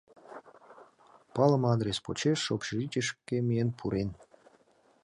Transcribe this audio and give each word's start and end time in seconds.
Палыме 1.33 1.67
адрес 1.75 1.97
почеш 2.05 2.41
общежитийышке 2.55 3.35
миен 3.47 3.69
пурен. 3.77 4.09